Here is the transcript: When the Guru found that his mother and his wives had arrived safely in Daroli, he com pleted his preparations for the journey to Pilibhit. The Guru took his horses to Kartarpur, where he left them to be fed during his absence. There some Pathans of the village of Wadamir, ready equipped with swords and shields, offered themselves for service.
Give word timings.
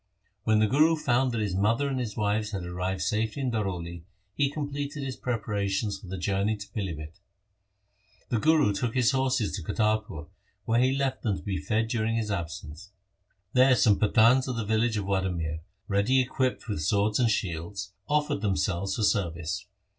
When 0.45 0.57
the 0.57 0.65
Guru 0.65 0.95
found 0.95 1.31
that 1.31 1.41
his 1.41 1.53
mother 1.53 1.87
and 1.87 1.99
his 1.99 2.17
wives 2.17 2.53
had 2.53 2.63
arrived 2.63 3.03
safely 3.03 3.43
in 3.43 3.51
Daroli, 3.51 4.01
he 4.33 4.49
com 4.49 4.67
pleted 4.67 5.03
his 5.05 5.15
preparations 5.15 5.99
for 5.99 6.07
the 6.07 6.17
journey 6.17 6.55
to 6.57 6.67
Pilibhit. 6.69 7.19
The 8.29 8.39
Guru 8.39 8.73
took 8.73 8.95
his 8.95 9.11
horses 9.11 9.51
to 9.51 9.61
Kartarpur, 9.61 10.25
where 10.65 10.79
he 10.81 10.97
left 10.97 11.21
them 11.21 11.37
to 11.37 11.43
be 11.43 11.59
fed 11.59 11.87
during 11.89 12.15
his 12.15 12.31
absence. 12.31 12.89
There 13.53 13.75
some 13.75 13.99
Pathans 13.99 14.47
of 14.47 14.55
the 14.57 14.65
village 14.65 14.97
of 14.97 15.05
Wadamir, 15.05 15.59
ready 15.87 16.19
equipped 16.19 16.67
with 16.67 16.81
swords 16.81 17.19
and 17.19 17.29
shields, 17.29 17.93
offered 18.09 18.41
themselves 18.41 18.95
for 18.95 19.03
service. 19.03 19.67